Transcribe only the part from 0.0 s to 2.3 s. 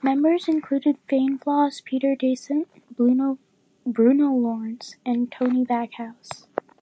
Members included Fane Flaws, Peter